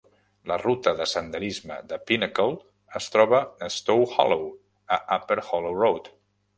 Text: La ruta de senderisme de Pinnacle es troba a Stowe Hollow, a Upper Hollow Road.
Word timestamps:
La 0.51 0.55
ruta 0.61 0.93
de 1.01 1.05
senderisme 1.11 1.77
de 1.91 1.99
Pinnacle 2.09 2.57
es 3.03 3.13
troba 3.17 3.45
a 3.69 3.73
Stowe 3.79 4.11
Hollow, 4.17 4.45
a 4.99 5.03
Upper 5.21 5.41
Hollow 5.49 5.83
Road. 5.87 6.15